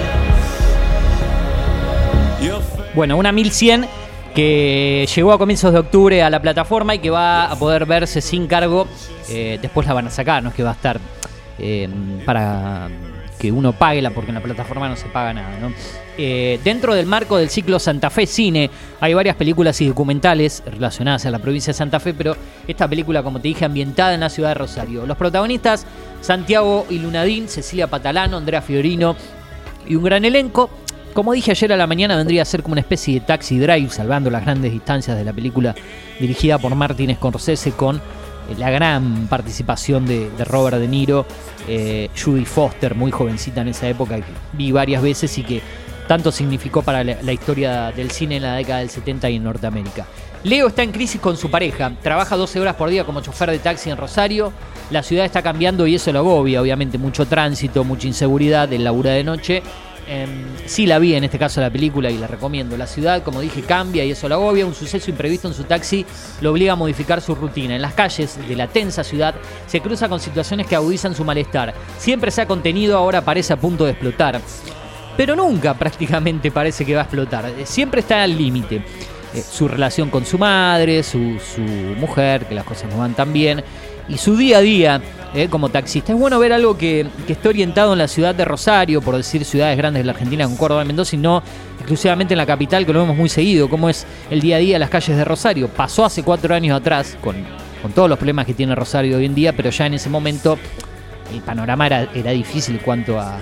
Your 2.43 2.61
fa- 2.61 2.85
Bueno, 2.95 3.17
una 3.17 3.33
1100 3.33 3.87
que 4.35 5.07
llegó 5.15 5.33
a 5.33 5.39
comienzos 5.39 5.73
de 5.73 5.79
octubre 5.79 6.23
a 6.23 6.31
la 6.31 6.41
plataforma 6.41 6.95
y 6.95 6.99
que 6.99 7.11
va 7.11 7.51
a 7.51 7.57
poder 7.57 7.87
verse 7.87 8.21
sin 8.21 8.47
cargo. 8.47 8.87
Eh, 9.29 9.59
después 9.61 9.87
la 9.87 9.95
van 9.95 10.07
a 10.07 10.11
sacar, 10.11 10.43
no 10.43 10.51
es 10.51 10.55
que 10.55 10.63
va 10.63 10.71
a 10.71 10.75
estar 10.75 11.01
eh, 11.59 11.89
para 12.25 12.89
que 13.39 13.51
uno 13.51 13.73
pague 13.73 14.01
la 14.01 14.11
porque 14.11 14.31
en 14.31 14.37
la 14.37 14.41
plataforma 14.41 14.89
no 14.89 14.97
se 14.97 15.07
paga 15.07 15.35
nada. 15.35 15.59
¿no? 15.59 15.73
Eh, 16.17 16.61
dentro 16.63 16.95
del 16.95 17.07
marco 17.07 17.37
del 17.37 17.51
ciclo 17.51 17.81
Santa 17.81 18.09
Fe 18.09 18.27
Cine 18.27 18.71
hay 19.01 19.15
varias 19.15 19.35
películas 19.35 19.81
y 19.81 19.89
documentales 19.89 20.63
relacionadas 20.65 21.27
a 21.27 21.31
la 21.31 21.41
provincia 21.41 21.73
de 21.73 21.79
Santa 21.79 21.99
Fe, 21.99 22.15
pero 22.15 22.37
esta 22.69 22.87
película, 22.87 23.23
como 23.23 23.41
te 23.41 23.49
dije, 23.49 23.65
ambientada 23.65 24.15
en 24.15 24.21
la 24.21 24.29
ciudad 24.29 24.51
de 24.51 24.55
Rosario. 24.55 25.07
Los 25.07 25.17
protagonistas, 25.17 25.87
Santiago 26.21 26.87
y 26.89 27.01
Lunadín, 27.01 27.49
Cecilia 27.49 27.89
Patalano, 27.89 28.37
Andrea 28.37 28.63
Fiorino 28.63 29.17
y 29.89 29.97
un 29.97 30.05
gran 30.05 30.25
elenco. 30.25 30.71
Como 31.15 31.33
dije 31.35 31.51
ayer 31.51 31.73
a 31.73 31.77
la 31.77 31.87
mañana, 31.87 32.17
vendría 32.17 32.41
a 32.41 32.45
ser 32.47 32.63
como 32.63 32.73
una 32.73 32.81
especie 32.81 33.15
de 33.15 33.21
taxi 33.21 33.59
drive, 33.59 33.91
salvando 33.91 34.31
las 34.31 34.43
grandes 34.43 34.73
distancias 34.73 35.17
de 35.17 35.25
la 35.25 35.33
película 35.33 35.75
dirigida 36.19 36.59
por 36.59 36.75
Martin 36.75 37.15
Scorsese 37.15 37.73
con 37.73 37.97
eh, 37.97 38.01
la 38.57 38.71
gran 38.71 39.27
participación 39.29 40.07
de, 40.07 40.31
Robert 40.47 40.79
De 40.79 40.89
Niro, 40.89 41.27
eh, 41.69 42.09
Judy 42.19 42.47
Foster, 42.47 42.95
muy 42.95 43.11
jovencita 43.11 43.61
en 43.61 43.69
esa 43.69 43.89
época, 43.89 44.17
que 44.17 44.25
vi 44.55 44.73
varias 44.73 45.03
veces 45.03 45.37
y 45.37 45.43
que 45.43 45.61
tanto 46.09 46.33
significó 46.33 46.81
para 46.83 47.05
la, 47.05 47.21
la 47.21 47.33
historia 47.33 47.93
del 47.93 48.11
cine 48.11 48.37
en 48.37 48.45
la 48.45 48.55
década 48.55 48.79
del 48.79 48.89
70 48.89 49.29
y 49.29 49.37
en 49.37 49.45
Norteamérica. 49.45 50.07
Leo 50.45 50.67
está 50.67 50.83
en 50.83 50.93
crisis 50.93 51.21
con 51.21 51.37
su 51.37 51.51
pareja, 51.51 51.93
trabaja 52.03 52.37
12 52.37 52.59
horas 52.59 52.75
por 52.75 52.89
día 52.89 53.05
como 53.05 53.21
chofer 53.21 53.51
de 53.51 53.59
taxi 53.59 53.91
en 53.91 53.99
Rosario, 53.99 54.53
la 54.91 55.03
ciudad 55.03 55.25
está 55.25 55.43
cambiando 55.43 55.87
y 55.87 55.95
eso 55.95 56.13
lo 56.13 56.21
agobia, 56.21 56.61
obviamente 56.61 56.99
mucho 56.99 57.27
tránsito, 57.27 57.85
mucha 57.85 58.09
inseguridad, 58.09 58.73
el 58.73 58.85
labura 58.85 59.13
de 59.13 59.25
noche. 59.25 59.63
Em, 60.09 60.45
sí 60.67 60.87
la 60.87 60.99
vi 60.99 61.15
en 61.15 61.25
este 61.25 61.39
caso 61.39 61.61
la 61.61 61.71
película 61.71 62.11
y 62.11 62.19
la 62.19 62.27
recomiendo. 62.27 62.77
La 62.77 62.87
ciudad, 62.87 63.23
como 63.23 63.41
dije, 63.41 63.63
cambia 63.63 64.05
y 64.05 64.11
eso 64.11 64.29
la 64.29 64.35
agobia. 64.35 64.67
Un 64.67 64.75
suceso 64.75 65.11
imprevisto 65.11 65.49
en 65.49 65.55
su 65.55 65.65
taxi 65.65 66.05
lo 66.41 66.51
obliga 66.51 66.73
a 66.73 66.77
modificar 66.77 67.21
su 67.21 67.35
rutina. 67.35 67.77
En 67.77 67.83
las 67.83 67.95
calles 67.95 68.39
de 68.49 68.57
la 68.57 68.67
tensa 68.69 69.05
ciudad 69.05 69.35
se 69.67 69.81
cruza 69.81 70.09
con 70.09 70.21
situaciones 70.21 70.67
que 70.67 70.77
agudizan 70.77 71.15
su 71.15 71.25
malestar. 71.25 71.75
Siempre 71.99 72.31
se 72.31 72.43
ha 72.43 72.47
contenido, 72.47 72.97
ahora 72.97 73.23
parece 73.23 73.53
a 73.53 73.57
punto 73.57 73.85
de 73.85 73.93
explotar. 73.93 74.41
Pero 75.17 75.37
nunca 75.37 75.75
prácticamente 75.79 76.51
parece 76.51 76.85
que 76.85 76.95
va 76.95 77.03
a 77.03 77.05
explotar. 77.05 77.47
Eh, 77.47 77.67
Siempre 77.67 78.01
está 78.01 78.23
al 78.23 78.37
límite. 78.37 78.85
Eh, 79.35 79.43
su 79.43 79.67
relación 79.69 80.11
con 80.11 80.27
su 80.27 80.37
madre, 80.37 81.03
su, 81.03 81.39
su 81.39 81.61
mujer, 81.61 82.47
que 82.47 82.55
las 82.55 82.65
cosas 82.65 82.91
no 82.91 82.99
van 82.99 83.15
tan 83.15 83.33
bien, 83.33 83.65
y 84.09 84.19
su 84.19 84.37
día 84.37 84.59
a 84.59 84.61
día 84.61 85.03
eh, 85.35 85.49
como 85.49 85.69
taxista. 85.69 86.13
Es 86.13 86.19
bueno 86.19 86.39
ver 86.39 86.53
algo 86.53 86.77
que, 86.77 87.07
que 87.27 87.33
esté 87.33 87.49
orientado 87.49 87.93
en 87.93 87.99
la 87.99 88.09
ciudad 88.09 88.35
de 88.35 88.45
Rosario, 88.45 89.01
por 89.01 89.17
decir 89.17 89.45
ciudades 89.45 89.77
grandes 89.77 90.01
de 90.01 90.05
la 90.05 90.13
Argentina, 90.13 90.45
con 90.45 90.57
Córdoba 90.57 90.83
y 90.83 90.87
Mendoza, 90.87 91.17
y 91.17 91.19
no 91.19 91.43
exclusivamente 91.79 92.35
en 92.35 92.39
la 92.39 92.47
capital, 92.47 92.87
que 92.87 92.93
lo 92.93 93.01
vemos 93.01 93.17
muy 93.17 93.29
seguido, 93.29 93.69
como 93.69 93.89
es 93.89 94.07
el 94.31 94.41
día 94.41 94.57
a 94.57 94.59
día 94.61 94.79
las 94.79 94.91
calles 94.91 95.17
de 95.17 95.25
Rosario. 95.25 95.69
Pasó 95.69 96.05
hace 96.05 96.23
cuatro 96.23 96.55
años 96.55 96.79
atrás, 96.79 97.17
con, 97.21 97.37
con 97.81 97.93
todos 97.93 98.09
los 98.09 98.19
problemas 98.19 98.47
que 98.47 98.55
tiene 98.55 98.75
Rosario 98.75 99.17
hoy 99.17 99.27
en 99.27 99.35
día, 99.35 99.53
pero 99.53 99.71
ya 99.71 99.87
en 99.87 99.95
ese 99.95 100.09
momento 100.09 100.59
el 101.33 101.41
panorama 101.41 101.87
era, 101.87 102.09
era 102.15 102.31
difícil 102.31 102.79
cuanto 102.81 103.19
a 103.19 103.41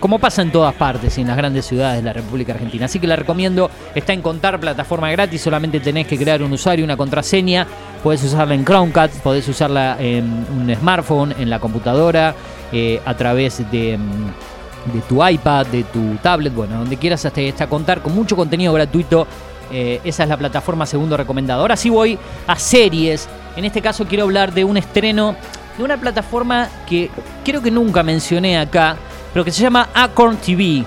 como 0.00 0.18
pasa 0.18 0.42
en 0.42 0.50
todas 0.50 0.74
partes 0.74 1.16
y 1.18 1.22
en 1.22 1.28
las 1.28 1.36
grandes 1.36 1.66
ciudades 1.66 1.98
de 1.98 2.02
la 2.02 2.12
República 2.12 2.52
Argentina. 2.52 2.86
Así 2.86 2.98
que 2.98 3.06
la 3.06 3.16
recomiendo, 3.16 3.70
está 3.94 4.12
en 4.12 4.22
Contar, 4.22 4.58
plataforma 4.60 5.10
gratis, 5.10 5.40
solamente 5.42 5.80
tenés 5.80 6.06
que 6.06 6.16
crear 6.16 6.42
un 6.42 6.52
usuario, 6.52 6.84
una 6.84 6.96
contraseña, 6.96 7.66
podés 8.02 8.22
usarla 8.24 8.54
en 8.54 8.64
Chromecast, 8.64 9.20
podés 9.20 9.46
usarla 9.48 9.96
en 9.98 10.24
un 10.24 10.74
smartphone, 10.74 11.34
en 11.38 11.50
la 11.50 11.58
computadora, 11.58 12.34
eh, 12.72 13.00
a 13.04 13.14
través 13.14 13.58
de, 13.70 13.98
mm, 13.98 14.92
de 14.92 15.00
tu 15.08 15.26
iPad, 15.26 15.66
de 15.66 15.84
tu 15.84 16.16
tablet, 16.22 16.54
bueno, 16.54 16.78
donde 16.78 16.96
quieras 16.96 17.24
hasta 17.24 17.66
Contar, 17.66 18.02
con 18.02 18.14
mucho 18.14 18.36
contenido 18.36 18.72
gratuito. 18.72 19.26
Eh, 19.72 20.00
esa 20.04 20.24
es 20.24 20.28
la 20.28 20.36
plataforma 20.36 20.86
segundo 20.86 21.16
recomendado. 21.16 21.62
Ahora 21.62 21.76
sí 21.76 21.88
voy 21.88 22.18
a 22.46 22.56
series. 22.56 23.28
En 23.56 23.64
este 23.64 23.80
caso 23.80 24.04
quiero 24.06 24.24
hablar 24.24 24.52
de 24.52 24.64
un 24.64 24.76
estreno 24.76 25.34
de 25.76 25.84
una 25.84 25.96
plataforma 25.96 26.68
que 26.86 27.10
creo 27.44 27.62
que 27.62 27.70
nunca 27.70 28.02
mencioné 28.02 28.58
acá, 28.58 28.96
pero 29.34 29.44
que 29.44 29.50
se 29.50 29.62
llama 29.62 29.90
Acorn 29.92 30.36
TV. 30.36 30.84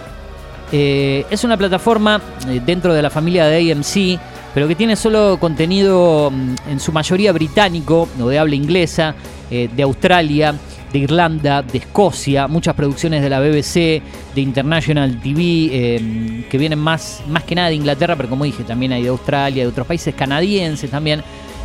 Eh, 0.71 1.25
es 1.29 1.43
una 1.43 1.57
plataforma 1.57 2.21
eh, 2.47 2.61
dentro 2.65 2.93
de 2.93 3.01
la 3.01 3.09
familia 3.09 3.45
de 3.45 3.73
AMC, 3.73 4.19
pero 4.53 4.69
que 4.69 4.75
tiene 4.75 4.95
solo 4.95 5.37
contenido 5.37 6.31
mm, 6.31 6.55
en 6.71 6.79
su 6.79 6.93
mayoría 6.93 7.33
británico 7.33 8.07
o 8.17 8.27
de 8.29 8.39
habla 8.39 8.55
inglesa, 8.55 9.13
eh, 9.51 9.69
de 9.75 9.83
Australia, 9.83 10.55
de 10.93 10.99
Irlanda, 10.99 11.61
de 11.61 11.79
Escocia, 11.79 12.47
muchas 12.47 12.73
producciones 12.73 13.21
de 13.21 13.29
la 13.29 13.41
BBC, 13.41 14.01
de 14.33 14.41
International 14.41 15.19
TV, 15.21 16.45
que 16.49 16.57
vienen 16.57 16.79
más, 16.79 17.21
más 17.27 17.43
que 17.43 17.53
nada 17.53 17.67
de 17.67 17.75
Inglaterra, 17.75 18.15
pero 18.15 18.29
como 18.29 18.45
dije, 18.45 18.63
también 18.63 18.93
hay 18.93 19.03
de 19.03 19.09
Australia, 19.09 19.63
de 19.63 19.69
otros 19.69 19.85
países 19.85 20.15
canadienses 20.15 20.89
también. 20.89 21.21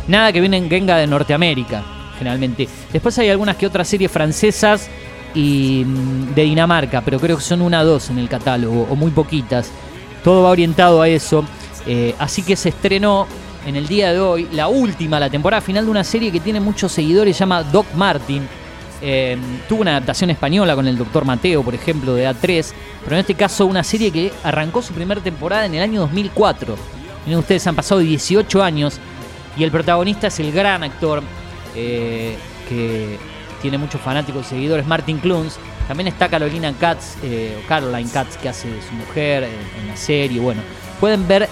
Nada 0.09 0.33
que 0.33 0.41
vienen, 0.41 0.67
venga 0.67 0.97
de 0.97 1.07
Norteamérica, 1.07 1.81
generalmente. 2.17 2.67
Después 2.91 3.17
hay 3.19 3.29
algunas 3.29 3.55
que 3.55 3.65
otras 3.65 3.87
series 3.87 4.11
francesas 4.11 4.89
y 5.33 5.83
mm, 5.85 6.33
de 6.33 6.43
Dinamarca, 6.43 7.01
pero 7.01 7.19
creo 7.19 7.37
que 7.37 7.43
son 7.43 7.61
una 7.61 7.81
o 7.81 7.85
dos 7.85 8.09
en 8.09 8.19
el 8.19 8.29
catálogo, 8.29 8.87
o 8.89 8.95
muy 8.95 9.11
poquitas. 9.11 9.71
Todo 10.23 10.43
va 10.43 10.49
orientado 10.49 11.01
a 11.01 11.07
eso. 11.07 11.43
Eh, 11.85 12.15
así 12.19 12.43
que 12.43 12.55
se 12.55 12.69
estrenó 12.69 13.27
en 13.65 13.75
el 13.75 13.87
día 13.87 14.11
de 14.13 14.19
hoy 14.19 14.47
la 14.51 14.67
última, 14.67 15.19
la 15.19 15.29
temporada 15.29 15.61
final 15.61 15.85
de 15.85 15.91
una 15.91 16.03
serie 16.03 16.31
que 16.31 16.39
tiene 16.39 16.59
muchos 16.59 16.91
seguidores, 16.91 17.35
se 17.35 17.41
llama 17.41 17.63
Doc 17.63 17.87
Martin. 17.95 18.47
Eh, 19.01 19.37
tuvo 19.67 19.81
una 19.81 19.91
adaptación 19.91 20.29
española 20.29 20.75
con 20.75 20.87
el 20.87 20.97
Doctor 20.97 21.25
Mateo, 21.25 21.61
por 21.61 21.75
ejemplo, 21.75 22.13
de 22.13 22.29
A3, 22.29 22.71
pero 23.03 23.15
en 23.15 23.19
este 23.19 23.35
caso 23.35 23.65
una 23.65 23.83
serie 23.83 24.11
que 24.11 24.31
arrancó 24.43 24.81
su 24.81 24.93
primera 24.93 25.19
temporada 25.19 25.65
en 25.65 25.75
el 25.75 25.81
año 25.81 26.01
2004. 26.01 26.75
Miren 27.25 27.39
ustedes, 27.39 27.67
han 27.67 27.75
pasado 27.75 27.99
18 27.99 28.63
años 28.63 28.99
y 29.57 29.63
el 29.63 29.71
protagonista 29.71 30.27
es 30.27 30.39
el 30.39 30.51
gran 30.51 30.83
actor 30.83 31.21
eh, 31.75 32.37
que 32.69 33.17
tiene 33.63 33.77
muchos 33.77 34.01
fanáticos 34.01 34.45
y 34.47 34.49
seguidores, 34.49 34.85
Martin 34.85 35.19
Cluns. 35.19 35.57
También 35.87 36.07
está 36.07 36.27
Carolina 36.27 36.73
Katz, 36.77 37.15
eh, 37.23 37.57
o 37.57 37.67
Caroline 37.67 38.09
Katz, 38.11 38.35
que 38.35 38.49
hace 38.49 38.67
su 38.87 38.93
mujer 38.93 39.45
en, 39.45 39.87
la 39.87 39.95
serie. 39.95 40.41
Bueno, 40.41 40.61
pueden 40.99 41.25
ver 41.25 41.47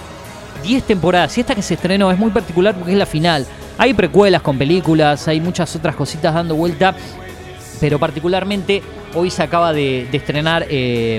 10 0.62 0.84
temporadas. 0.84 1.36
Y 1.38 1.40
esta 1.40 1.54
que 1.54 1.62
se 1.62 1.74
estrenó 1.74 2.12
es 2.12 2.18
muy 2.18 2.30
particular 2.30 2.74
porque 2.74 2.92
es 2.92 2.98
la 2.98 3.06
final. 3.06 3.46
Hay 3.78 3.94
precuelas 3.94 4.42
con 4.42 4.58
películas, 4.58 5.26
hay 5.26 5.40
muchas 5.40 5.74
otras 5.74 5.96
cositas 5.96 6.34
dando 6.34 6.54
vuelta, 6.54 6.94
pero 7.80 7.98
particularmente 7.98 8.82
hoy 9.14 9.30
se 9.30 9.42
acaba 9.42 9.72
de, 9.72 10.06
estrenar 10.12 10.66
eh, 10.68 11.18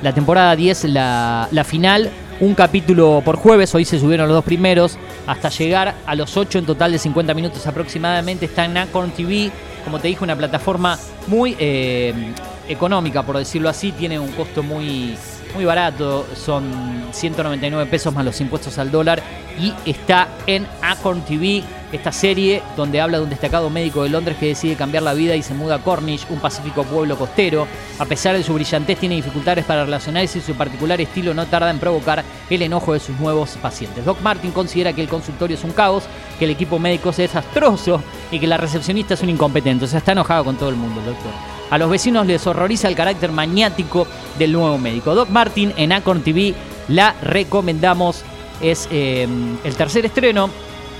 la 0.00 0.12
temporada 0.12 0.54
10, 0.54 0.84
la, 0.84 1.48
la 1.50 1.64
final. 1.64 2.08
Un 2.38 2.54
capítulo 2.54 3.20
por 3.24 3.36
jueves, 3.36 3.74
hoy 3.74 3.84
se 3.84 3.98
subieron 3.98 4.28
los 4.28 4.36
dos 4.36 4.44
primeros, 4.44 4.96
hasta 5.26 5.48
llegar 5.48 5.94
a 6.06 6.14
los 6.14 6.36
8 6.36 6.60
en 6.60 6.66
total 6.66 6.92
de 6.92 6.98
50 6.98 7.34
minutos 7.34 7.66
aproximadamente. 7.66 8.46
Está 8.46 8.64
en 8.64 8.76
Acorn 8.76 9.10
TV, 9.10 9.50
como 9.84 9.98
te 9.98 10.08
dije, 10.08 10.24
una 10.24 10.36
plataforma 10.36 10.98
muy 11.26 11.56
eh, 11.58 12.32
económica, 12.68 13.22
por 13.22 13.38
decirlo 13.38 13.68
así. 13.68 13.92
Tiene 13.92 14.18
un 14.18 14.32
costo 14.32 14.62
muy, 14.62 15.16
muy 15.54 15.64
barato, 15.64 16.26
son 16.34 17.04
199 17.12 17.90
pesos 17.90 18.12
más 18.14 18.24
los 18.24 18.40
impuestos 18.40 18.78
al 18.78 18.90
dólar. 18.90 19.22
Y 19.58 19.72
está 19.88 20.28
en 20.46 20.66
Acorn 20.82 21.22
TV, 21.22 21.62
esta 21.94 22.10
serie 22.10 22.60
donde 22.76 23.00
habla 23.00 23.18
de 23.18 23.24
un 23.24 23.30
destacado 23.30 23.70
médico 23.70 24.02
de 24.02 24.08
Londres 24.08 24.36
que 24.38 24.46
decide 24.48 24.74
cambiar 24.74 25.04
la 25.04 25.14
vida 25.14 25.36
y 25.36 25.42
se 25.42 25.54
muda 25.54 25.76
a 25.76 25.78
Cornish, 25.78 26.26
un 26.28 26.40
pacífico 26.40 26.82
pueblo 26.82 27.16
costero. 27.16 27.68
A 27.98 28.04
pesar 28.04 28.36
de 28.36 28.42
su 28.42 28.52
brillantez, 28.52 28.98
tiene 28.98 29.14
dificultades 29.14 29.64
para 29.64 29.84
relacionarse 29.84 30.38
y 30.38 30.42
su 30.42 30.54
particular 30.54 31.00
estilo 31.00 31.32
no 31.34 31.46
tarda 31.46 31.70
en 31.70 31.78
provocar 31.78 32.24
el 32.50 32.62
enojo 32.62 32.94
de 32.94 33.00
sus 33.00 33.18
nuevos 33.20 33.50
pacientes. 33.62 34.04
Doc 34.04 34.20
Martin 34.22 34.50
considera 34.50 34.92
que 34.92 35.02
el 35.02 35.08
consultorio 35.08 35.56
es 35.56 35.62
un 35.62 35.70
caos, 35.70 36.04
que 36.38 36.46
el 36.46 36.50
equipo 36.50 36.80
médico 36.80 37.10
es 37.10 37.18
desastroso 37.18 38.02
y 38.32 38.40
que 38.40 38.48
la 38.48 38.56
recepcionista 38.56 39.14
es 39.14 39.22
un 39.22 39.30
incompetente. 39.30 39.84
O 39.84 39.88
sea, 39.88 40.00
está 40.00 40.12
enojado 40.12 40.44
con 40.44 40.56
todo 40.56 40.70
el 40.70 40.76
mundo, 40.76 41.00
doctor. 41.00 41.30
A 41.70 41.78
los 41.78 41.88
vecinos 41.88 42.26
les 42.26 42.44
horroriza 42.46 42.88
el 42.88 42.96
carácter 42.96 43.30
maniático 43.30 44.06
del 44.38 44.52
nuevo 44.52 44.78
médico. 44.78 45.14
Doc 45.14 45.28
Martin 45.30 45.72
en 45.76 45.92
Acorn 45.92 46.22
TV 46.22 46.54
la 46.88 47.14
recomendamos. 47.22 48.22
Es 48.60 48.88
eh, 48.90 49.28
el 49.64 49.74
tercer 49.76 50.06
estreno 50.06 50.48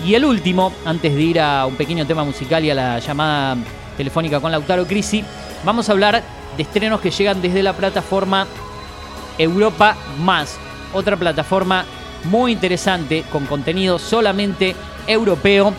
y 0.03 0.15
el 0.15 0.25
último, 0.25 0.73
antes 0.85 1.15
de 1.15 1.23
ir 1.23 1.41
a 1.41 1.67
un 1.67 1.77
pequeño 1.77 2.07
tema 2.07 2.25
musical 2.25 2.65
y 2.65 2.71
a 2.71 2.75
la 2.75 2.99
llamada 2.99 3.57
telefónica 3.97 4.41
con 4.41 4.51
Lautaro 4.51 4.87
Crisi, 4.87 5.25
vamos 5.65 5.89
a 5.89 5.93
hablar 5.93 6.23
de 6.57 6.63
estrenos 6.63 7.01
que 7.01 7.11
llegan 7.11 7.41
desde 7.41 7.63
la 7.63 7.73
plataforma 7.73 8.47
Europa 9.39 9.97
Más, 10.21 10.57
otra 10.93 11.17
plataforma 11.17 11.85
muy 12.25 12.53
interesante 12.53 13.25
con 13.31 13.47
contenido 13.47 13.99
solamente 13.99 14.75
europeo, 15.07 15.73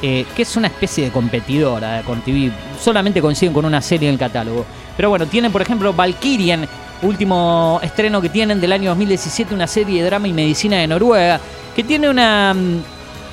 eh, 0.00 0.26
que 0.34 0.42
es 0.42 0.56
una 0.56 0.68
especie 0.68 1.04
de 1.04 1.10
competidora 1.10 2.02
con 2.02 2.20
TV, 2.22 2.52
solamente 2.80 3.20
coinciden 3.20 3.52
con 3.52 3.64
una 3.64 3.80
serie 3.80 4.08
en 4.08 4.14
el 4.14 4.18
catálogo. 4.18 4.64
Pero 4.96 5.10
bueno, 5.10 5.26
tienen 5.26 5.52
por 5.52 5.62
ejemplo 5.62 5.92
Valkyrian, 5.92 6.66
último 7.02 7.80
estreno 7.82 8.20
que 8.20 8.28
tienen 8.28 8.60
del 8.60 8.72
año 8.72 8.90
2017, 8.90 9.54
una 9.54 9.66
serie 9.66 10.02
de 10.02 10.08
drama 10.08 10.28
y 10.28 10.32
medicina 10.32 10.76
de 10.76 10.86
Noruega, 10.86 11.40
que 11.74 11.84
tiene 11.84 12.08
una... 12.08 12.54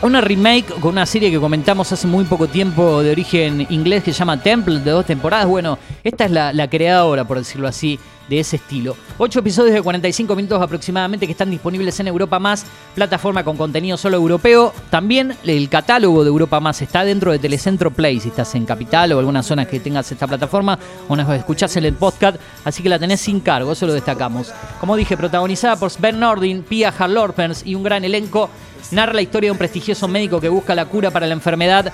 una 0.02 0.22
remake 0.22 0.68
con 0.80 0.94
una 0.94 1.06
serie 1.06 1.30
que 1.30 1.40
comentamos 1.40 1.92
hace 1.92 2.08
muy 2.08 2.24
poco 2.24 2.48
tiempo 2.48 3.04
de 3.04 3.12
origen 3.12 3.68
inglés 3.70 4.04
que 4.04 4.14
se 4.14 4.20
llama 4.20 4.42
Temple, 4.42 4.80
de 4.80 4.92
dos 4.92 5.06
temporadas. 5.06 5.48
Bueno, 5.48 5.78
esta 6.04 6.26
es 6.26 6.32
la, 6.32 6.54
la 6.54 6.70
creadora, 6.70 7.26
por 7.26 7.38
decirlo 7.38 7.68
así, 7.68 8.00
de 8.30 8.40
ese 8.40 8.58
estilo. 8.58 8.96
Ocho 9.18 9.40
episodios 9.40 9.74
de 9.74 9.82
45 9.82 10.36
minutos 10.36 10.62
aproximadamente 10.62 11.26
que 11.26 11.32
están 11.32 11.50
disponibles 11.50 12.00
en 12.00 12.08
Europa 12.08 12.40
Más, 12.40 12.66
plataforma 12.96 13.44
con 13.44 13.58
contenido 13.58 13.98
solo 13.98 14.18
europeo. 14.18 14.74
También 14.90 15.36
el 15.44 15.68
catálogo 15.70 16.24
de 16.24 16.30
Europa 16.30 16.60
Más 16.60 16.82
está 16.82 17.04
dentro 17.04 17.32
de 17.32 17.40
Telecentro 17.40 17.92
Play, 17.92 18.20
si 18.20 18.30
estás 18.30 18.54
en 18.56 18.66
Capital 18.66 19.12
o 19.12 19.20
algunas 19.20 19.46
zonas 19.46 19.68
que 19.68 19.80
tengas 19.80 20.12
esta 20.12 20.28
plataforma, 20.28 20.78
o 21.08 21.16
nos 21.16 21.30
escuchás 21.32 21.76
en 21.78 21.86
el 21.86 21.94
podcast, 21.94 22.40
así 22.64 22.84
que 22.84 22.90
la 22.90 23.00
tenés 23.00 23.20
sin 23.20 23.40
cargo, 23.40 23.72
eso 23.72 23.88
lo 23.88 23.94
destacamos. 23.94 24.54
Como 24.80 24.96
dije, 24.96 25.18
protagonizada 25.18 25.76
por 25.76 25.90
Sven 25.90 26.20
Nordin, 26.20 26.64
Pia 26.64 26.94
Harlorpens 26.98 27.66
y 27.66 27.76
un 27.76 27.84
gran 27.84 28.04
elenco, 28.04 28.50
narra 28.92 29.14
la 29.14 29.22
historia 29.22 29.48
de 29.48 29.52
un 29.52 29.58
prestigioso 29.58 30.08
médico 30.08 30.40
que 30.40 30.50
busca 30.50 30.76
la 30.76 30.86
cura 30.86 31.12
para 31.12 31.28
la 31.28 31.34
enfermedad 31.34 31.92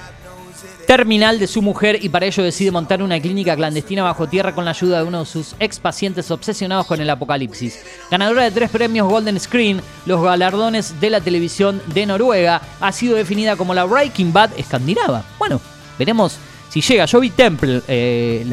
terminal 0.88 1.39
de 1.39 1.48
su 1.48 1.62
mujer 1.62 2.00
y 2.01 2.10
para 2.10 2.25
ello 2.25 2.43
decide 2.43 2.72
montar 2.72 3.01
una 3.01 3.19
clínica 3.19 3.55
clandestina 3.55 4.03
bajo 4.03 4.27
tierra 4.27 4.53
con 4.53 4.65
la 4.65 4.72
ayuda 4.72 5.00
de 5.00 5.03
uno 5.03 5.19
de 5.19 5.25
sus 5.25 5.55
ex 5.60 5.79
pacientes 5.79 6.29
obsesionados 6.31 6.86
con 6.86 7.01
el 7.01 7.10
apocalipsis. 7.10 7.79
Ganadora 8.12 8.43
de 8.43 8.51
tres 8.51 8.69
premios 8.69 9.07
Golden 9.07 9.39
Screen, 9.39 9.81
los 10.05 10.22
galardones 10.22 11.00
de 11.00 11.10
la 11.10 11.22
televisión 11.22 11.81
de 11.93 12.05
Noruega, 12.05 12.62
ha 12.79 12.91
sido 12.91 13.15
definida 13.15 13.55
como 13.55 13.74
la 13.74 13.86
Breaking 13.86 14.31
Bad 14.31 14.51
escandinava. 14.57 15.24
Bueno, 15.39 15.60
veremos 15.98 16.38
si 16.69 16.81
llega. 16.81 17.05
Yo 17.05 17.19
vi 17.19 17.29
Temple, 17.29 17.81
eh, 17.88 18.45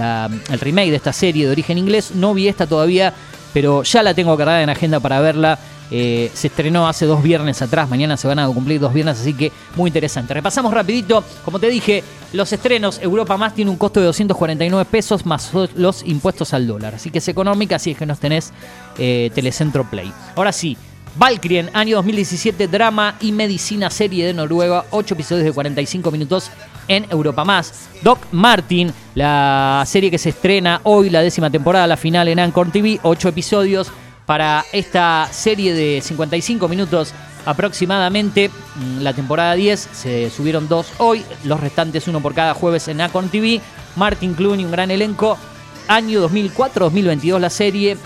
el 0.51 0.61
remake 0.61 0.91
de 0.91 0.97
esta 0.97 1.13
serie 1.13 1.47
de 1.47 1.53
origen 1.53 1.77
inglés, 1.77 2.13
no 2.15 2.35
vi 2.35 2.47
esta 2.47 2.67
todavía, 2.67 3.13
pero 3.53 3.83
ya 3.83 4.03
la 4.03 4.15
tengo 4.15 4.37
cargada 4.37 4.63
en 4.63 4.71
agenda 4.71 5.01
para 5.01 5.21
verla. 5.21 5.59
Eh, 5.95 6.31
se 6.33 6.47
estrenó 6.47 6.89
hace 6.89 7.05
dos 7.05 7.23
viernes 7.23 7.61
atrás, 7.61 7.87
mañana 7.87 8.17
se 8.17 8.27
van 8.27 8.39
a 8.39 8.47
cumplir 8.47 8.81
dos 8.81 8.95
viernes, 8.95 9.21
así 9.21 9.35
que 9.35 9.53
muy 9.77 9.89
interesante. 9.89 10.33
Repasamos 10.33 10.73
rapidito, 10.73 11.23
como 11.45 11.59
te 11.59 11.69
dije, 11.69 12.03
los 12.33 12.51
estrenos, 12.51 12.99
Europa 13.03 13.37
Más 13.37 13.55
tiene 13.55 13.71
un 13.71 13.77
costo 13.77 14.01
de 14.01 14.07
249 14.07 14.87
pesos 14.91 15.27
más 15.27 15.53
los 15.75 16.03
impuestos 16.05 16.55
al 16.55 16.67
dólar, 16.67 16.95
así 16.95 17.11
que 17.11 17.19
es 17.19 17.29
económica 17.29 17.79
si 17.79 17.91
es 17.91 17.99
que 17.99 18.07
nos 18.07 18.19
tenés 18.19 18.55
eh, 18.97 19.31
Telecentro 19.35 19.85
Play. 19.85 20.11
Ahora 20.35 20.53
sí, 20.53 20.79
Valkyrie, 21.17 21.69
año 21.75 21.97
2017, 21.97 22.69
drama 22.69 23.17
y 23.21 23.33
medicina 23.33 23.91
serie 23.91 24.25
de 24.25 24.33
Noruega, 24.33 24.87
8 24.93 25.13
episodios 25.13 25.45
de 25.45 25.53
45 25.53 26.11
minutos 26.11 26.51
en 26.89 27.05
Europa 27.11 27.45
Más. 27.45 27.91
Doc 28.01 28.19
Martin, 28.33 28.91
la 29.15 29.85
serie 29.87 30.11
que 30.11 30.17
se 30.17 30.31
estrena 30.31 30.81
hoy, 30.85 31.11
la 31.11 31.21
décima 31.21 31.51
temporada, 31.51 31.87
la 31.87 31.99
final 31.99 32.29
en 32.29 32.39
Anchor 32.39 32.71
TV, 32.73 32.99
8 33.03 33.29
episodios 33.29 33.93
para 34.33 34.65
esta 34.73 35.29
serie 35.31 35.75
de 35.75 36.01
55 36.01 36.67
minutos 36.67 37.13
aproximadamente. 37.45 38.49
Mm, 38.77 39.03
La 39.03 39.13
temporada 39.13 39.53
10 39.53 39.89
se 39.93 40.31
subieron 40.31 40.69
dos 40.69 40.87
hoy, 40.97 41.23
los 41.45 41.61
restantes 41.61 42.09
uno 42.09 42.23
por 42.23 42.33
cada 42.33 42.55
jueves 42.55 42.89
en 42.89 43.03
Acorn 43.03 43.29
TV. 43.29 43.61
Martin 43.95 44.33
Clooney, 44.33 44.65
un 44.65 44.71
gran 44.71 44.91
elenco. 44.91 45.37
Año 45.87 46.27
2004-2022 46.27 47.39
la 47.41 47.51
serie. 47.51 47.99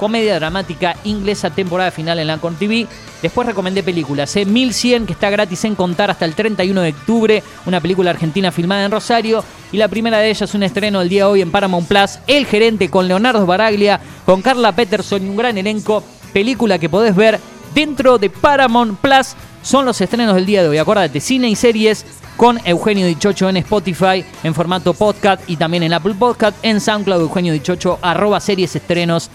Comedia 0.00 0.36
dramática 0.36 0.96
inglesa, 1.04 1.50
temporada 1.50 1.90
final 1.90 2.18
en 2.18 2.26
la 2.26 2.38
Con 2.38 2.56
TV. 2.56 2.86
Después 3.20 3.46
recomendé 3.46 3.82
películas, 3.82 4.34
¿eh? 4.34 4.46
1100, 4.46 5.04
que 5.04 5.12
está 5.12 5.28
gratis 5.28 5.62
en 5.66 5.74
contar 5.74 6.10
hasta 6.10 6.24
el 6.24 6.34
31 6.34 6.80
de 6.80 6.88
octubre, 6.88 7.42
una 7.66 7.82
película 7.82 8.10
argentina 8.10 8.50
filmada 8.50 8.86
en 8.86 8.90
Rosario. 8.90 9.44
Y 9.70 9.76
la 9.76 9.88
primera 9.88 10.18
de 10.18 10.30
ellas, 10.30 10.54
un 10.54 10.62
estreno 10.62 11.02
el 11.02 11.10
día 11.10 11.24
de 11.24 11.30
hoy 11.30 11.42
en 11.42 11.50
Paramount 11.50 11.86
Plus, 11.86 12.18
El 12.26 12.46
Gerente 12.46 12.88
con 12.88 13.06
Leonardo 13.06 13.44
Baraglia, 13.44 14.00
con 14.24 14.40
Carla 14.40 14.72
Peterson 14.72 15.24
y 15.24 15.28
un 15.28 15.36
gran 15.36 15.58
elenco. 15.58 16.02
Película 16.32 16.78
que 16.78 16.88
podés 16.88 17.14
ver 17.14 17.38
dentro 17.74 18.16
de 18.16 18.30
Paramount 18.30 18.98
Plus. 19.00 19.34
Son 19.62 19.84
los 19.84 20.00
estrenos 20.00 20.34
del 20.34 20.46
día 20.46 20.62
de 20.62 20.70
hoy. 20.70 20.78
Acuérdate, 20.78 21.20
cine 21.20 21.50
y 21.50 21.56
series 21.56 22.06
con 22.38 22.58
Eugenio 22.64 23.06
Dichocho 23.06 23.50
en 23.50 23.58
Spotify, 23.58 24.24
en 24.42 24.54
formato 24.54 24.94
podcast 24.94 25.42
y 25.46 25.58
también 25.58 25.82
en 25.82 25.92
Apple 25.92 26.14
Podcast, 26.18 26.56
en 26.62 26.80
SoundCloud 26.80 27.20
Eugenio 27.20 27.52
Dichocho, 27.52 27.98
arroba 28.00 28.40
series 28.40 28.74
estrenos 28.74 29.30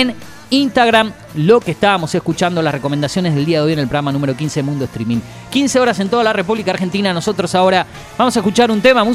en 0.00 0.14
Instagram. 0.50 1.12
Lo 1.34 1.60
que 1.60 1.72
estábamos 1.72 2.14
escuchando, 2.14 2.62
las 2.62 2.72
recomendaciones 2.72 3.34
del 3.34 3.44
día 3.44 3.58
de 3.58 3.66
hoy 3.66 3.72
en 3.72 3.78
el 3.78 3.86
programa 3.86 4.12
número 4.12 4.36
15 4.36 4.60
de 4.60 4.62
Mundo 4.62 4.84
Streaming. 4.84 5.18
15 5.50 5.80
horas 5.80 5.98
en 6.00 6.08
toda 6.08 6.22
la 6.22 6.32
República 6.32 6.70
Argentina. 6.70 7.12
Nosotros 7.12 7.54
ahora 7.54 7.86
vamos 8.16 8.36
a 8.36 8.40
escuchar 8.40 8.70
un 8.70 8.80
tema 8.80 9.04
musical. 9.04 9.14